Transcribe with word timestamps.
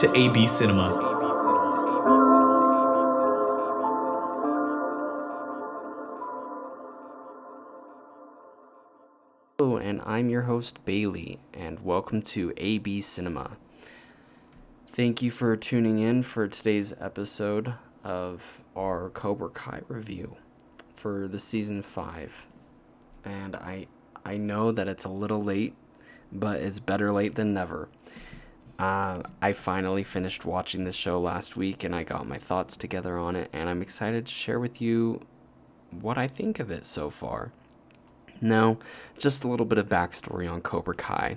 to 0.00 0.10
AB 0.18 0.46
Cinema. 0.46 0.88
Hello, 9.58 9.76
and 9.76 10.00
I'm 10.06 10.30
your 10.30 10.40
host 10.42 10.82
Bailey, 10.86 11.38
and 11.52 11.80
welcome 11.80 12.22
to 12.22 12.54
AB 12.56 13.02
Cinema. 13.02 13.58
Thank 14.86 15.20
you 15.20 15.30
for 15.30 15.54
tuning 15.54 15.98
in 15.98 16.22
for 16.22 16.48
today's 16.48 16.94
episode 16.98 17.74
of 18.02 18.62
our 18.74 19.10
Cobra 19.10 19.50
Kai 19.50 19.82
review 19.86 20.38
for 20.94 21.28
the 21.28 21.38
season 21.38 21.82
5. 21.82 22.46
And 23.26 23.54
I 23.54 23.86
I 24.24 24.38
know 24.38 24.72
that 24.72 24.88
it's 24.88 25.04
a 25.04 25.10
little 25.10 25.44
late, 25.44 25.74
but 26.32 26.60
it's 26.60 26.78
better 26.78 27.12
late 27.12 27.34
than 27.34 27.52
never. 27.52 27.90
Uh, 28.80 29.20
I 29.42 29.52
finally 29.52 30.02
finished 30.02 30.46
watching 30.46 30.84
this 30.84 30.94
show 30.94 31.20
last 31.20 31.54
week 31.54 31.84
and 31.84 31.94
I 31.94 32.02
got 32.02 32.26
my 32.26 32.38
thoughts 32.38 32.78
together 32.78 33.18
on 33.18 33.36
it, 33.36 33.50
and 33.52 33.68
I'm 33.68 33.82
excited 33.82 34.24
to 34.24 34.32
share 34.32 34.58
with 34.58 34.80
you 34.80 35.20
what 35.90 36.16
I 36.16 36.26
think 36.26 36.58
of 36.58 36.70
it 36.70 36.86
so 36.86 37.10
far. 37.10 37.52
Now, 38.40 38.78
just 39.18 39.44
a 39.44 39.48
little 39.48 39.66
bit 39.66 39.76
of 39.76 39.90
backstory 39.90 40.50
on 40.50 40.62
Cobra 40.62 40.94
Kai. 40.94 41.36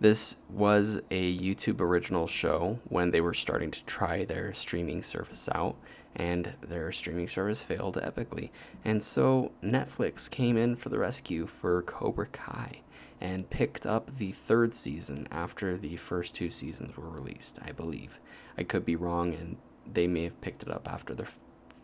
This 0.00 0.36
was 0.48 1.02
a 1.10 1.36
YouTube 1.36 1.82
original 1.82 2.26
show 2.26 2.78
when 2.88 3.10
they 3.10 3.20
were 3.20 3.34
starting 3.34 3.70
to 3.70 3.84
try 3.84 4.24
their 4.24 4.54
streaming 4.54 5.02
service 5.02 5.46
out, 5.52 5.76
and 6.16 6.54
their 6.62 6.90
streaming 6.90 7.28
service 7.28 7.62
failed 7.62 7.96
epically. 7.96 8.48
And 8.82 9.02
so 9.02 9.52
Netflix 9.62 10.30
came 10.30 10.56
in 10.56 10.74
for 10.74 10.88
the 10.88 10.98
rescue 10.98 11.46
for 11.46 11.82
Cobra 11.82 12.28
Kai 12.28 12.80
and 13.20 13.48
picked 13.50 13.86
up 13.86 14.16
the 14.18 14.32
third 14.32 14.74
season 14.74 15.26
after 15.30 15.76
the 15.76 15.96
first 15.96 16.34
two 16.34 16.50
seasons 16.50 16.96
were 16.96 17.08
released, 17.08 17.58
I 17.64 17.72
believe. 17.72 18.20
I 18.56 18.62
could 18.62 18.84
be 18.84 18.96
wrong, 18.96 19.34
and 19.34 19.56
they 19.92 20.06
may 20.06 20.24
have 20.24 20.40
picked 20.40 20.62
it 20.62 20.70
up 20.70 20.88
after 20.90 21.14
their 21.14 21.26
f- 21.26 21.38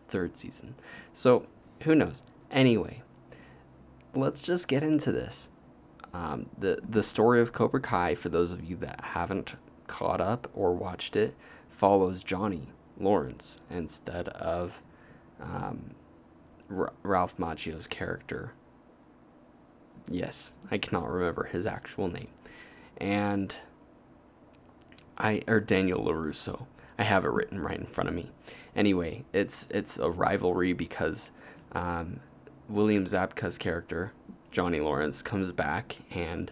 third 0.07 0.35
season. 0.35 0.75
So, 1.13 1.47
who 1.83 1.95
knows? 1.95 2.23
Anyway, 2.51 3.01
let's 4.13 4.41
just 4.41 4.67
get 4.67 4.83
into 4.83 5.11
this. 5.11 5.49
Um, 6.13 6.45
the 6.57 6.79
the 6.87 7.03
story 7.03 7.41
of 7.41 7.51
Cobra 7.51 7.81
Kai, 7.81 8.15
for 8.15 8.29
those 8.29 8.51
of 8.53 8.63
you 8.63 8.77
that 8.77 9.01
haven't 9.03 9.55
caught 9.87 10.21
up 10.21 10.49
or 10.53 10.73
watched 10.73 11.15
it, 11.15 11.35
follows 11.69 12.23
Johnny 12.23 12.69
Lawrence 12.97 13.59
instead 13.69 14.29
of 14.29 14.81
um, 15.41 15.91
R- 16.73 16.93
Ralph 17.03 17.37
Macchio's 17.37 17.87
character. 17.87 18.53
Yes, 20.09 20.53
I 20.69 20.77
cannot 20.77 21.09
remember 21.09 21.45
his 21.45 21.65
actual 21.65 22.07
name, 22.07 22.27
and 22.97 23.55
I 25.17 25.41
or 25.47 25.59
Daniel 25.59 26.03
Larusso. 26.03 26.65
I 26.97 27.03
have 27.03 27.25
it 27.25 27.31
written 27.31 27.59
right 27.59 27.79
in 27.79 27.85
front 27.85 28.09
of 28.09 28.15
me. 28.15 28.31
Anyway, 28.75 29.23
it's 29.33 29.67
it's 29.69 29.97
a 29.97 30.09
rivalry 30.09 30.73
because 30.73 31.31
um, 31.73 32.19
William 32.69 33.05
Zabka's 33.05 33.57
character, 33.57 34.13
Johnny 34.51 34.79
Lawrence, 34.79 35.21
comes 35.21 35.51
back 35.51 35.97
and 36.11 36.51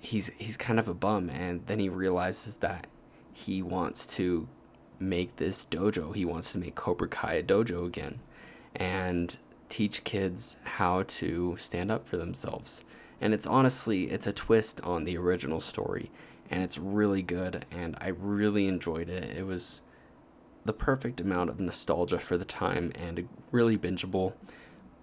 he's 0.00 0.30
he's 0.38 0.56
kind 0.56 0.78
of 0.78 0.88
a 0.88 0.94
bum 0.94 1.28
and 1.30 1.66
then 1.66 1.78
he 1.78 1.88
realizes 1.88 2.56
that 2.56 2.86
he 3.32 3.62
wants 3.62 4.06
to 4.06 4.48
make 4.98 5.36
this 5.36 5.66
dojo. 5.66 6.14
He 6.14 6.24
wants 6.24 6.52
to 6.52 6.58
make 6.58 6.74
Cobra 6.74 7.08
Kai 7.08 7.34
a 7.34 7.42
dojo 7.42 7.86
again 7.86 8.20
and 8.74 9.36
teach 9.68 10.04
kids 10.04 10.56
how 10.64 11.04
to 11.04 11.56
stand 11.58 11.90
up 11.90 12.06
for 12.06 12.16
themselves. 12.16 12.84
And 13.20 13.34
it's 13.34 13.46
honestly 13.46 14.10
it's 14.10 14.26
a 14.26 14.32
twist 14.32 14.80
on 14.82 15.04
the 15.04 15.16
original 15.16 15.60
story 15.60 16.10
and 16.50 16.62
it's 16.62 16.78
really 16.78 17.22
good 17.22 17.66
and 17.70 17.96
I 18.00 18.08
really 18.08 18.68
enjoyed 18.68 19.08
it. 19.08 19.36
It 19.36 19.46
was 19.46 19.82
the 20.64 20.72
perfect 20.72 21.20
amount 21.20 21.50
of 21.50 21.60
nostalgia 21.60 22.18
for 22.18 22.36
the 22.36 22.44
time 22.44 22.92
and 22.94 23.28
really 23.50 23.78
bingeable. 23.78 24.34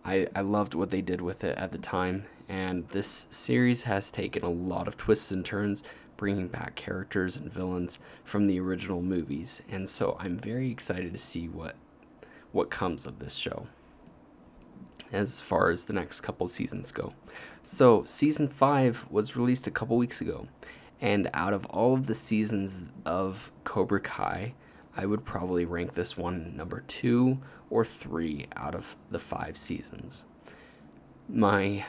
I, 0.03 0.27
I 0.35 0.41
loved 0.41 0.75
what 0.75 0.91
they 0.91 1.01
did 1.01 1.21
with 1.21 1.43
it 1.43 1.57
at 1.57 1.71
the 1.71 1.79
time, 1.79 2.25
and 2.47 2.87
this 2.89 3.25
series 3.31 3.81
has 3.83 4.11
taken 4.11 4.43
a 4.43 4.49
lot 4.49 4.87
of 4.87 4.95
twists 4.95 5.31
and 5.31 5.43
turns, 5.43 5.81
bringing 6.15 6.47
back 6.47 6.75
characters 6.75 7.35
and 7.35 7.51
villains 7.51 7.99
from 8.23 8.45
the 8.45 8.59
original 8.59 9.01
movies, 9.01 9.63
and 9.67 9.89
so 9.89 10.15
I'm 10.19 10.37
very 10.37 10.69
excited 10.69 11.11
to 11.13 11.17
see 11.17 11.47
what 11.47 11.75
what 12.51 12.69
comes 12.69 13.05
of 13.07 13.17
this 13.19 13.33
show 13.33 13.67
as 15.11 15.41
far 15.41 15.69
as 15.69 15.85
the 15.85 15.93
next 15.93 16.21
couple 16.21 16.47
seasons 16.47 16.91
go. 16.91 17.13
So, 17.63 18.03
season 18.05 18.47
5 18.47 19.07
was 19.09 19.35
released 19.35 19.67
a 19.67 19.71
couple 19.71 19.97
weeks 19.97 20.21
ago, 20.21 20.47
and 21.01 21.29
out 21.33 21.53
of 21.53 21.65
all 21.65 21.93
of 21.93 22.07
the 22.07 22.15
seasons 22.15 22.83
of 23.05 23.51
Cobra 23.63 23.99
Kai, 23.99 24.53
I 24.97 25.05
would 25.05 25.25
probably 25.25 25.65
rank 25.65 25.93
this 25.93 26.15
one 26.15 26.55
number 26.55 26.83
two 26.87 27.39
or 27.69 27.83
three 27.83 28.47
out 28.55 28.75
of 28.75 28.95
the 29.11 29.19
five 29.19 29.57
seasons. 29.57 30.23
My 31.27 31.85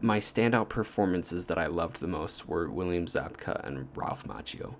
my 0.00 0.20
standout 0.20 0.68
performances 0.68 1.46
that 1.46 1.58
I 1.58 1.66
loved 1.66 2.00
the 2.00 2.06
most 2.06 2.46
were 2.46 2.70
William 2.70 3.06
Zabka 3.06 3.66
and 3.66 3.88
Ralph 3.96 4.24
Macchio. 4.24 4.74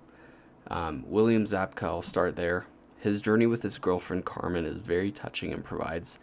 Um, 0.68 1.04
William 1.08 1.44
Zabka, 1.44 1.84
I'll 1.84 2.02
start 2.02 2.36
there. 2.36 2.66
His 3.00 3.20
journey 3.20 3.46
with 3.46 3.62
his 3.62 3.78
girlfriend 3.78 4.24
Carmen 4.24 4.64
is 4.64 4.78
very 4.78 5.10
touching 5.10 5.52
and 5.52 5.64
provides 5.64 6.18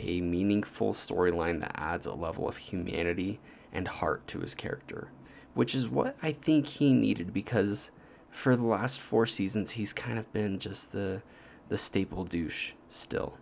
a 0.00 0.20
meaningful 0.20 0.92
storyline 0.92 1.60
that 1.60 1.74
adds 1.76 2.06
a 2.06 2.14
level 2.14 2.48
of 2.48 2.56
humanity 2.56 3.40
and 3.72 3.88
heart 3.88 4.26
to 4.28 4.40
his 4.40 4.54
character, 4.54 5.08
which 5.54 5.74
is 5.74 5.88
what 5.88 6.16
I 6.22 6.32
think 6.32 6.66
he 6.66 6.92
needed 6.92 7.32
because 7.32 7.90
for 8.30 8.56
the 8.56 8.64
last 8.64 9.00
four 9.00 9.26
seasons, 9.26 9.72
he's 9.72 9.92
kind 9.92 10.18
of 10.18 10.32
been 10.32 10.58
just 10.58 10.92
the 10.92 11.22
the 11.68 11.78
staple 11.78 12.24
douche 12.24 12.72
still, 12.88 13.38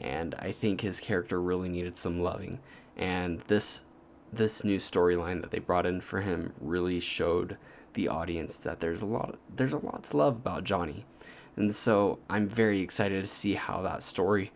and 0.00 0.34
I 0.38 0.52
think 0.52 0.80
his 0.80 1.00
character 1.00 1.40
really 1.40 1.68
needed 1.68 1.96
some 1.96 2.20
loving. 2.20 2.60
And 2.96 3.40
this 3.48 3.82
this 4.32 4.62
new 4.62 4.78
storyline 4.78 5.40
that 5.42 5.50
they 5.50 5.58
brought 5.58 5.86
in 5.86 6.00
for 6.00 6.20
him 6.20 6.52
really 6.60 7.00
showed 7.00 7.56
the 7.94 8.08
audience 8.08 8.58
that 8.58 8.80
there's 8.80 9.02
a 9.02 9.06
lot 9.06 9.38
there's 9.54 9.72
a 9.72 9.78
lot 9.78 10.04
to 10.04 10.16
love 10.16 10.36
about 10.36 10.64
Johnny, 10.64 11.04
and 11.56 11.74
so 11.74 12.20
I'm 12.30 12.48
very 12.48 12.80
excited 12.80 13.22
to 13.22 13.28
see 13.28 13.54
how 13.54 13.82
that 13.82 14.02
story 14.02 14.52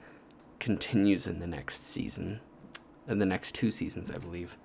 continues 0.63 1.27
in 1.27 1.41
the 1.41 1.47
next 1.47 1.85
season, 1.85 2.41
in 3.07 3.19
the 3.19 3.27
next 3.27 3.55
two 3.55 3.71
seasons, 3.71 4.11
I 4.11 4.17
believe. 4.17 4.57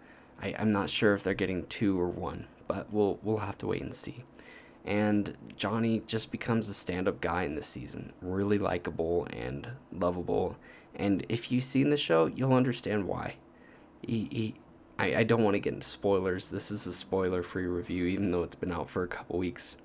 I, 0.41 0.55
I'm 0.57 0.71
not 0.71 0.89
sure 0.89 1.13
if 1.13 1.23
they're 1.23 1.33
getting 1.33 1.65
two 1.65 1.99
or 1.99 2.07
one, 2.07 2.47
but 2.67 2.87
we'll 2.93 3.19
we'll 3.21 3.37
have 3.37 3.57
to 3.57 3.67
wait 3.67 3.81
and 3.81 3.93
see 3.93 4.23
and 4.87 5.35
Johnny 5.57 6.01
just 6.07 6.31
becomes 6.31 6.69
a 6.69 6.73
stand-up 6.73 7.19
guy 7.19 7.43
in 7.43 7.55
this 7.55 7.67
season, 7.67 8.13
really 8.21 8.57
likable 8.57 9.27
and 9.31 9.67
lovable. 9.91 10.55
And 10.95 11.25
if 11.27 11.51
you've 11.51 11.65
seen 11.65 11.89
the 11.89 11.97
show, 11.97 12.27
you'll 12.27 12.53
understand 12.53 13.05
why. 13.05 13.35
He, 14.01 14.29
he 14.31 14.53
I, 14.97 15.17
I 15.17 15.23
don't 15.25 15.43
want 15.43 15.55
to 15.55 15.59
get 15.59 15.73
into 15.73 15.85
spoilers. 15.85 16.49
This 16.49 16.71
is 16.71 16.87
a 16.87 16.93
spoiler-free 16.93 17.65
review, 17.65 18.05
even 18.05 18.31
though 18.31 18.43
it's 18.43 18.55
been 18.55 18.71
out 18.71 18.89
for 18.89 19.03
a 19.03 19.07
couple 19.09 19.37
weeks. 19.37 19.75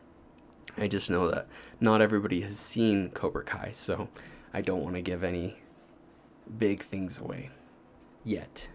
I 0.78 0.86
just 0.86 1.10
know 1.10 1.28
that 1.28 1.48
not 1.80 2.00
everybody 2.00 2.40
has 2.42 2.56
seen 2.56 3.10
Cobra 3.10 3.42
Kai, 3.42 3.72
so 3.72 4.08
I 4.54 4.60
don't 4.60 4.84
want 4.84 4.94
to 4.94 5.02
give 5.02 5.24
any 5.24 5.56
big 6.58 6.82
things 6.82 7.18
away 7.18 7.50
yet. 8.24 8.68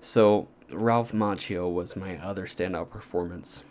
So 0.00 0.48
Ralph 0.70 1.12
Macchio 1.12 1.72
was 1.72 1.96
my 1.96 2.16
other 2.16 2.46
standout 2.46 2.90
performance 2.90 3.62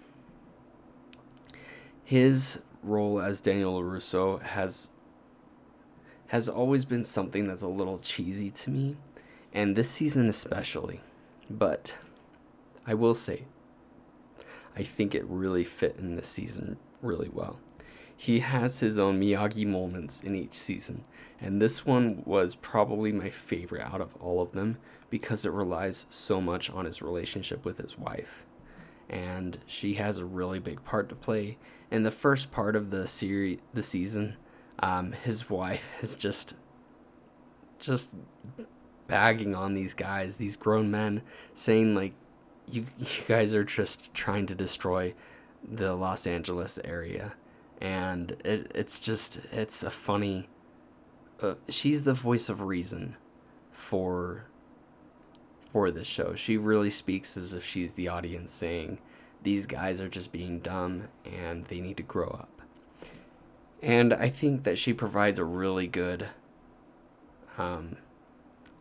his 2.12 2.60
role 2.84 3.22
as 3.22 3.40
Daniel 3.40 3.82
LaRusso 3.82 4.42
has 4.42 4.90
has 6.28 6.50
always 6.50 6.84
been 6.84 7.06
something 7.06 7.48
that's 7.48 7.62
a 7.62 7.68
little 7.70 8.00
cheesy 8.00 8.52
to 8.52 8.70
me, 8.70 8.98
and 9.54 9.78
this 9.78 9.90
season 9.90 10.28
especially. 10.28 11.00
But 11.50 11.96
I 12.86 12.96
will 12.96 13.14
say, 13.14 13.46
I 14.76 14.84
think 14.84 15.16
it 15.16 15.24
really 15.24 15.64
fit 15.64 15.96
in 16.00 16.18
this 16.18 16.28
season 16.28 16.76
really 17.02 17.30
well. 17.30 17.62
He 18.22 18.42
has 18.42 18.82
his 18.82 19.00
own 19.00 19.20
Miyagi 19.20 19.66
moments 19.66 20.22
in 20.22 20.36
each 20.36 20.54
season, 20.54 21.06
and 21.40 21.60
this 21.60 21.88
one 21.88 22.22
was 22.24 22.54
probably 22.54 23.12
my 23.12 23.32
favorite 23.32 23.82
out 23.82 24.00
of 24.00 24.16
all 24.18 24.42
of 24.42 24.52
them 24.52 24.78
because 25.10 25.44
it 25.44 25.52
relies 25.52 26.06
so 26.12 26.40
much 26.40 26.70
on 26.70 26.86
his 26.86 27.02
relationship 27.02 27.66
with 27.66 27.78
his 27.78 27.98
wife. 27.98 28.46
and 29.10 29.58
she 29.66 29.96
has 29.96 30.20
a 30.20 30.26
really 30.26 30.60
big 30.60 30.84
part 30.86 31.10
to 31.10 31.16
play. 31.16 31.58
In 31.90 32.04
the 32.04 32.12
first 32.12 32.52
part 32.52 32.76
of 32.76 32.92
the 32.92 33.08
series, 33.08 33.58
the 33.74 33.82
season, 33.84 34.36
um, 34.80 35.14
his 35.14 35.50
wife 35.50 35.90
is 36.02 36.16
just, 36.16 36.54
just 37.80 38.14
bagging 39.08 39.56
on 39.56 39.74
these 39.74 39.94
guys, 39.96 40.38
these 40.38 40.56
grown 40.56 40.92
men, 40.92 41.24
saying 41.56 41.96
like, 41.96 42.14
"You, 42.68 42.86
you 43.00 43.08
guys 43.28 43.56
are 43.56 43.64
just 43.64 44.14
trying 44.14 44.46
to 44.46 44.56
destroy 44.56 45.14
the 45.68 45.94
Los 45.96 46.26
Angeles 46.28 46.80
area," 46.86 47.34
and 47.82 48.32
it, 48.46 48.72
it's 48.76 49.00
just, 49.00 49.42
it's 49.52 49.84
a 49.84 49.92
funny. 49.92 50.48
Uh, 51.42 51.56
she's 51.68 52.04
the 52.04 52.14
voice 52.14 52.48
of 52.50 52.62
reason 52.62 53.18
for 53.72 54.46
for 55.72 55.90
this 55.90 56.08
show. 56.08 56.36
She 56.36 56.58
really 56.58 56.90
speaks 56.90 57.38
as 57.38 57.54
if 57.54 57.66
she's 57.66 57.94
the 57.94 58.10
audience 58.10 58.52
saying, 58.52 59.00
these 59.42 59.66
guys 59.66 60.02
are 60.02 60.10
just 60.10 60.32
being 60.32 60.60
dumb 60.60 61.08
and 61.26 61.66
they 61.66 61.80
need 61.80 61.98
to 61.98 62.04
grow 62.04 62.28
up. 62.28 62.62
And 63.82 64.14
I 64.14 64.30
think 64.30 64.64
that 64.64 64.78
she 64.78 64.94
provides 64.94 65.40
a 65.40 65.46
really 65.46 65.88
good 65.88 66.28
um, 67.58 67.96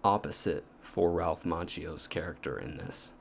opposite 0.05 0.65
for 0.81 1.11
Ralph 1.11 1.45
Macchio's 1.45 2.07
character 2.07 2.59
in 2.59 2.77
this. 2.77 3.13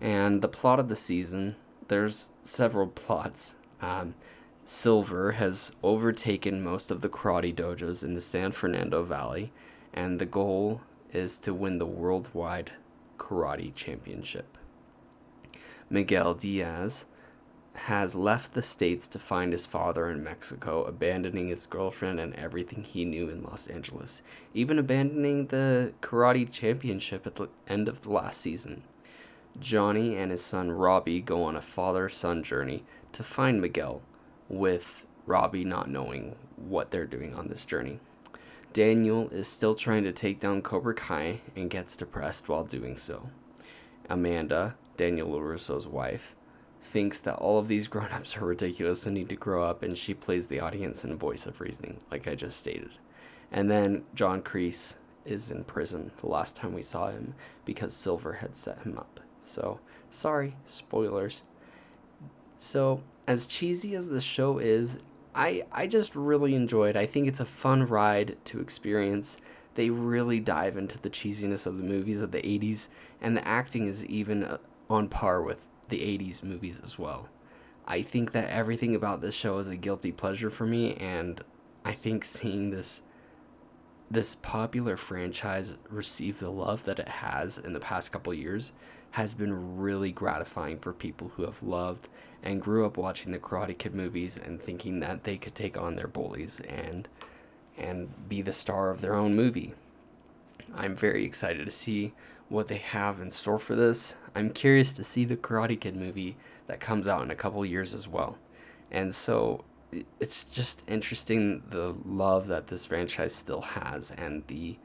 And 0.00 0.40
the 0.40 0.48
plot 0.48 0.80
of 0.80 0.88
the 0.88 0.96
season, 0.96 1.56
there's 1.88 2.30
several 2.42 2.86
plots. 2.86 3.56
Um, 3.82 4.14
Silver 4.66 5.32
has 5.32 5.72
overtaken 5.82 6.62
most 6.62 6.90
of 6.90 7.02
the 7.02 7.08
karate 7.08 7.54
dojos 7.54 8.02
in 8.02 8.14
the 8.14 8.20
San 8.20 8.50
Fernando 8.50 9.02
Valley, 9.02 9.52
and 9.92 10.18
the 10.18 10.26
goal 10.26 10.80
is 11.12 11.38
to 11.38 11.52
win 11.52 11.78
the 11.78 11.86
worldwide 11.86 12.72
karate 13.18 13.74
championship. 13.74 14.56
Miguel 15.90 16.34
Diaz 16.34 17.04
has 17.74 18.14
left 18.14 18.54
the 18.54 18.62
States 18.62 19.06
to 19.08 19.18
find 19.18 19.52
his 19.52 19.66
father 19.66 20.08
in 20.08 20.24
Mexico, 20.24 20.84
abandoning 20.84 21.48
his 21.48 21.66
girlfriend 21.66 22.18
and 22.18 22.34
everything 22.34 22.84
he 22.84 23.04
knew 23.04 23.28
in 23.28 23.42
Los 23.42 23.66
Angeles, 23.66 24.22
even 24.54 24.78
abandoning 24.78 25.48
the 25.48 25.92
karate 26.00 26.50
championship 26.50 27.26
at 27.26 27.36
the 27.36 27.48
end 27.68 27.88
of 27.88 28.00
the 28.02 28.10
last 28.10 28.40
season. 28.40 28.82
Johnny 29.58 30.16
and 30.16 30.30
his 30.30 30.42
son 30.42 30.70
Robbie 30.70 31.20
go 31.20 31.42
on 31.42 31.54
a 31.54 31.60
father 31.60 32.08
son 32.08 32.42
journey 32.42 32.84
to 33.12 33.22
find 33.22 33.60
Miguel, 33.60 34.02
with 34.48 35.06
Robbie 35.26 35.64
not 35.64 35.88
knowing 35.88 36.36
what 36.56 36.90
they're 36.90 37.06
doing 37.06 37.34
on 37.34 37.48
this 37.48 37.64
journey. 37.64 38.00
Daniel 38.72 39.28
is 39.28 39.46
still 39.46 39.74
trying 39.74 40.02
to 40.02 40.12
take 40.12 40.40
down 40.40 40.60
Cobra 40.60 40.94
Kai 40.94 41.40
and 41.54 41.70
gets 41.70 41.96
depressed 41.96 42.48
while 42.48 42.64
doing 42.64 42.96
so. 42.96 43.30
Amanda, 44.10 44.74
Daniel 44.96 45.30
LaRusso's 45.30 45.86
wife, 45.86 46.34
thinks 46.80 47.20
that 47.20 47.36
all 47.36 47.58
of 47.58 47.68
these 47.68 47.88
grown 47.88 48.10
ups 48.10 48.36
are 48.36 48.44
ridiculous 48.44 49.06
and 49.06 49.14
need 49.14 49.28
to 49.28 49.36
grow 49.36 49.62
up, 49.62 49.82
and 49.82 49.96
she 49.96 50.12
plays 50.12 50.46
the 50.46 50.60
audience 50.60 51.04
in 51.04 51.16
voice 51.16 51.46
of 51.46 51.60
reasoning, 51.60 52.00
like 52.10 52.26
I 52.26 52.34
just 52.34 52.58
stated. 52.58 52.90
And 53.52 53.70
then 53.70 54.04
John 54.14 54.42
Kreese 54.42 54.96
is 55.24 55.50
in 55.50 55.64
prison 55.64 56.10
the 56.20 56.26
last 56.26 56.56
time 56.56 56.74
we 56.74 56.82
saw 56.82 57.10
him 57.10 57.34
because 57.64 57.94
Silver 57.94 58.34
had 58.34 58.56
set 58.56 58.82
him 58.82 58.98
up. 58.98 59.20
So, 59.40 59.78
sorry, 60.10 60.56
spoilers. 60.66 61.42
So, 62.58 63.02
as 63.26 63.46
cheesy 63.46 63.94
as 63.94 64.08
the 64.08 64.20
show 64.20 64.58
is, 64.58 64.98
I 65.34 65.64
I 65.72 65.86
just 65.86 66.14
really 66.14 66.54
enjoyed. 66.54 66.96
It. 66.96 66.98
I 66.98 67.06
think 67.06 67.26
it's 67.26 67.40
a 67.40 67.44
fun 67.44 67.86
ride 67.86 68.36
to 68.46 68.60
experience. 68.60 69.38
They 69.74 69.90
really 69.90 70.38
dive 70.40 70.76
into 70.76 70.98
the 70.98 71.10
cheesiness 71.10 71.66
of 71.66 71.78
the 71.78 71.84
movies 71.84 72.22
of 72.22 72.30
the 72.30 72.38
80s 72.38 72.88
and 73.20 73.36
the 73.36 73.46
acting 73.46 73.88
is 73.88 74.04
even 74.06 74.44
uh, 74.44 74.58
on 74.88 75.08
par 75.08 75.42
with 75.42 75.60
the 75.88 75.98
80s 75.98 76.44
movies 76.44 76.80
as 76.82 76.96
well. 76.98 77.28
I 77.86 78.02
think 78.02 78.32
that 78.32 78.50
everything 78.50 78.94
about 78.94 79.20
this 79.20 79.34
show 79.34 79.58
is 79.58 79.68
a 79.68 79.76
guilty 79.76 80.12
pleasure 80.12 80.48
for 80.48 80.64
me 80.64 80.94
and 80.94 81.42
I 81.84 81.92
think 81.92 82.24
seeing 82.24 82.70
this 82.70 83.02
this 84.10 84.36
popular 84.36 84.96
franchise 84.96 85.74
receive 85.90 86.38
the 86.38 86.50
love 86.50 86.84
that 86.84 87.00
it 87.00 87.08
has 87.08 87.58
in 87.58 87.72
the 87.72 87.80
past 87.80 88.12
couple 88.12 88.32
years 88.32 88.70
has 89.14 89.32
been 89.32 89.78
really 89.78 90.10
gratifying 90.10 90.76
for 90.76 90.92
people 90.92 91.30
who 91.36 91.44
have 91.44 91.62
loved 91.62 92.08
and 92.42 92.60
grew 92.60 92.84
up 92.84 92.96
watching 92.96 93.30
the 93.30 93.38
Karate 93.38 93.78
Kid 93.78 93.94
movies 93.94 94.36
and 94.36 94.60
thinking 94.60 94.98
that 94.98 95.22
they 95.22 95.36
could 95.36 95.54
take 95.54 95.78
on 95.78 95.94
their 95.94 96.08
bullies 96.08 96.58
and 96.68 97.06
and 97.78 98.28
be 98.28 98.42
the 98.42 98.52
star 98.52 98.90
of 98.90 99.00
their 99.00 99.14
own 99.14 99.36
movie. 99.36 99.72
I'm 100.74 100.96
very 100.96 101.24
excited 101.24 101.64
to 101.64 101.70
see 101.70 102.12
what 102.48 102.66
they 102.66 102.78
have 102.78 103.20
in 103.20 103.30
store 103.30 103.60
for 103.60 103.76
this. 103.76 104.16
I'm 104.34 104.50
curious 104.50 104.92
to 104.94 105.04
see 105.04 105.24
the 105.24 105.36
Karate 105.36 105.80
Kid 105.80 105.94
movie 105.94 106.36
that 106.66 106.80
comes 106.80 107.06
out 107.06 107.22
in 107.22 107.30
a 107.30 107.36
couple 107.36 107.64
years 107.64 107.94
as 107.94 108.08
well. 108.08 108.36
And 108.90 109.14
so 109.14 109.62
it's 110.18 110.52
just 110.52 110.82
interesting 110.88 111.62
the 111.70 111.94
love 112.04 112.48
that 112.48 112.66
this 112.66 112.86
franchise 112.86 113.32
still 113.32 113.60
has 113.60 114.10
and 114.10 114.42
the 114.48 114.76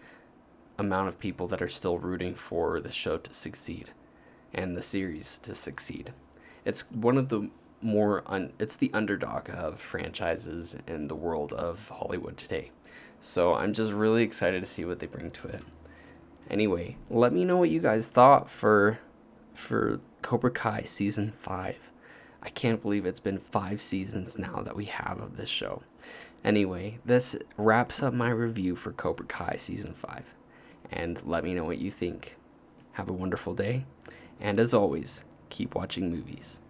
amount 0.78 1.08
of 1.08 1.20
people 1.20 1.48
that 1.48 1.64
are 1.64 1.68
still 1.68 1.98
rooting 1.98 2.36
for 2.36 2.80
the 2.80 2.92
show 2.92 3.18
to 3.18 3.34
succeed 3.34 3.90
and 4.54 4.76
the 4.76 4.82
series 4.82 5.40
to 5.40 5.56
succeed. 5.56 6.14
It's 6.66 6.90
one 6.92 7.18
of 7.18 7.30
the 7.30 7.50
more 7.82 8.24
un- 8.26 8.54
it's 8.60 8.76
the 8.76 8.92
underdog 8.94 9.50
of 9.50 9.80
franchises 9.80 10.76
in 10.88 11.08
the 11.08 11.16
world 11.16 11.54
of 11.54 11.88
Hollywood 11.90 12.38
today. 12.38 12.72
So 13.22 13.54
I'm 13.54 13.74
just 13.74 13.92
really 13.92 14.24
excited 14.24 14.62
to 14.62 14.66
see 14.66 14.86
what 14.86 15.00
they 15.00 15.08
bring 15.08 15.32
to 15.32 15.48
it. 15.50 15.64
Anyway, 16.50 16.98
let 17.10 17.34
me 17.34 17.46
know 17.46 17.58
what 17.58 17.70
you 17.70 17.80
guys 17.80 18.08
thought 18.08 18.50
for 18.50 19.00
for 19.54 20.00
Cobra 20.22 20.52
Kai 20.52 20.84
season 20.84 21.34
5. 21.38 21.76
I 22.42 22.50
can't 22.50 22.82
believe 22.82 23.06
it's 23.06 23.20
been 23.20 23.38
5 23.38 23.82
seasons 23.82 24.40
now 24.40 24.62
that 24.62 24.76
we 24.76 24.86
have 24.86 25.20
of 25.20 25.36
this 25.36 25.50
show. 25.50 25.84
Anyway, 26.44 27.00
this 27.06 27.36
wraps 27.58 28.02
up 28.02 28.14
my 28.14 28.30
review 28.30 28.76
for 28.76 28.94
Cobra 28.94 29.26
Kai 29.26 29.58
season 29.58 29.94
5 29.94 30.24
and 30.92 31.22
let 31.26 31.44
me 31.44 31.54
know 31.54 31.66
what 31.66 31.78
you 31.78 31.92
think. 31.92 32.38
Have 32.94 33.10
a 33.10 33.14
wonderful 33.14 33.54
day. 33.54 33.86
And 34.40 34.60
as 34.60 34.74
always, 34.74 35.24
keep 35.50 35.76
watching 35.76 36.10
movies. 36.10 36.62